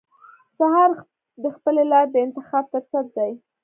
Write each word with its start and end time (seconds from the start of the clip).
سهار 0.57 0.91
د 1.43 1.43
خپلې 1.55 1.83
لارې 1.91 2.09
د 2.11 2.15
انتخاب 2.25 2.65
فرصت 2.71 3.05
دی. 3.17 3.31